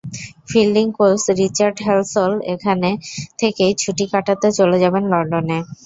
[0.49, 2.81] Fielding coach Richard Halsall ওখান
[3.39, 5.57] থেকেই ছুটি কাটাতে চলে যাবেন লন্ডনে।